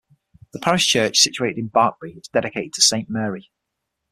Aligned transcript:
The 0.53 0.57
parish 0.57 0.87
church 0.87 1.19
situated 1.19 1.59
in 1.59 1.67
Barkby 1.69 2.13
is 2.17 2.27
dedicated 2.27 2.73
to 2.73 2.81
Saint 2.81 3.07
Mary. 3.07 3.51